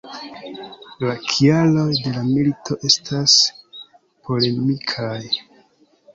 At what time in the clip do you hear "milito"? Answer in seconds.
2.31-2.79